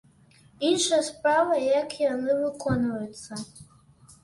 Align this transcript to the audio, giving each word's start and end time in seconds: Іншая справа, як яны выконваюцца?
Іншая 0.69 1.01
справа, 1.09 1.59
як 1.81 1.95
яны 2.05 2.39
выконваюцца? 2.41 3.31